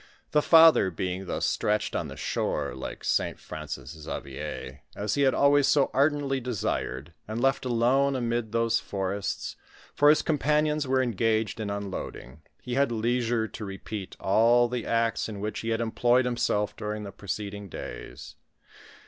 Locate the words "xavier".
3.91-4.81